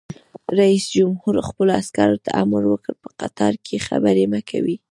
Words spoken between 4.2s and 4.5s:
مه